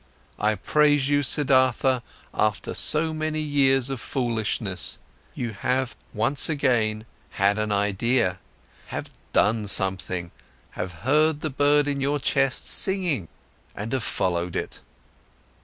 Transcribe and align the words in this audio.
I 0.39 0.55
praise 0.55 1.09
you, 1.09 1.21
Siddhartha, 1.21 1.99
after 2.33 2.73
so 2.73 3.13
many 3.13 3.39
years 3.39 3.91
of 3.91 4.01
foolishness, 4.01 4.97
you 5.35 5.51
have 5.51 5.95
once 6.11 6.49
again 6.49 7.05
had 7.33 7.59
an 7.59 7.71
idea, 7.71 8.39
have 8.87 9.11
done 9.31 9.67
something, 9.67 10.31
have 10.71 10.91
heard 11.05 11.41
the 11.41 11.51
bird 11.51 11.87
in 11.87 12.01
your 12.01 12.17
chest 12.17 12.65
singing 12.65 13.27
and 13.75 13.93
have 13.93 14.01
followed 14.01 14.55
it! 14.55 14.79